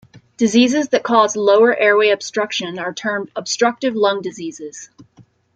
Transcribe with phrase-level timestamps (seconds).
[0.35, 4.89] Diseases that cause lower airway obstruction are termed obstructive lung diseases.